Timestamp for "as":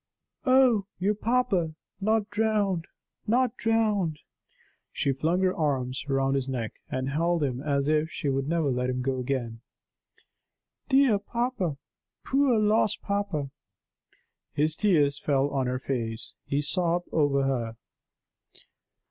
7.61-7.87